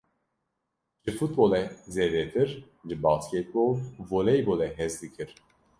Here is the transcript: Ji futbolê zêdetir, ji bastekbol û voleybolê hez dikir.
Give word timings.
Ji 1.03 1.11
futbolê 1.19 1.63
zêdetir, 1.93 2.49
ji 2.87 2.95
bastekbol 3.03 3.71
û 3.99 4.01
voleybolê 4.09 4.69
hez 4.79 4.93
dikir. 5.03 5.29